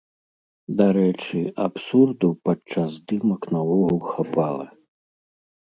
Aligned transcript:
Дарэчы, 0.77 1.39
абсурду 1.65 2.29
падчас 2.49 2.89
здымак 2.97 3.41
наогул 3.53 3.99
хапала. 4.11 4.67